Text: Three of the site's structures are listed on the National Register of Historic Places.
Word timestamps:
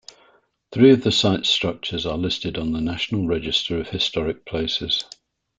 Three 0.71 0.89
of 0.93 1.03
the 1.03 1.11
site's 1.11 1.47
structures 1.47 2.07
are 2.07 2.17
listed 2.17 2.57
on 2.57 2.71
the 2.71 2.81
National 2.81 3.27
Register 3.27 3.79
of 3.81 3.89
Historic 3.89 4.45
Places. 4.47 5.05